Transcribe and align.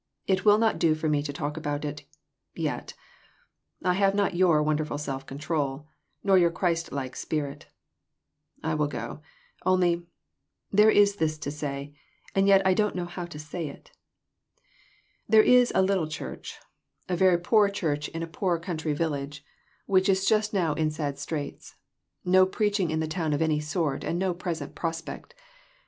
"It 0.33 0.43
will 0.43 0.57
not 0.57 0.79
do 0.79 0.95
for 0.95 1.07
me 1.07 1.21
to 1.21 1.31
talk 1.31 1.57
about 1.57 1.85
it, 1.85 2.05
yet; 2.55 2.95
I 3.83 3.93
have 3.93 4.15
not 4.15 4.33
your 4.35 4.63
wonderful 4.63 4.97
self 4.97 5.27
control, 5.27 5.85
nor 6.23 6.39
your 6.39 6.49
Christ 6.49 6.91
like 6.91 7.15
spirit. 7.15 7.67
I 8.63 8.73
will 8.73 8.87
go; 8.87 9.21
only 9.63 10.07
there 10.71 10.89
is 10.89 11.17
this 11.17 11.37
to 11.37 11.51
say, 11.51 11.93
and 12.33 12.47
yet 12.47 12.65
I 12.65 12.73
don't 12.73 12.95
know 12.95 13.05
how 13.05 13.25
to 13.27 13.37
say 13.37 13.67
it. 13.67 13.91
There 15.29 15.43
is 15.43 15.71
a 15.75 15.83
little 15.83 16.07
church 16.07 16.57
a 17.07 17.15
very 17.15 17.37
poor 17.37 17.69
church 17.69 18.07
in 18.07 18.23
a 18.23 18.25
352 18.25 18.39
PRECIPITATION. 18.39 18.39
poor 18.39 18.57
country 18.57 18.93
village 18.93 19.45
which 19.85 20.09
is 20.09 20.25
just 20.25 20.51
now 20.51 20.73
in 20.73 20.89
sad 20.89 21.19
straits; 21.19 21.75
no 22.25 22.47
preaching 22.47 22.89
in 22.89 23.01
the 23.01 23.07
town 23.07 23.33
of 23.33 23.41
any 23.43 23.59
sort, 23.59 24.03
and 24.03 24.17
no 24.17 24.33
present 24.33 24.73
prospect. 24.73 25.35